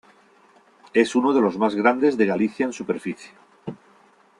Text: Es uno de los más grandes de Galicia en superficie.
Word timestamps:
Es 0.95 1.13
uno 1.13 1.31
de 1.31 1.41
los 1.41 1.59
más 1.59 1.75
grandes 1.75 2.17
de 2.17 2.25
Galicia 2.25 2.65
en 2.65 2.73
superficie. 2.73 3.29